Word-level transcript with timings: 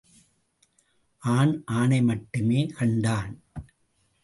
ஆண், 1.23 1.61
ஆணை 1.65 2.01
மட்டுமே 2.01 2.65
கண்டான். 2.65 3.31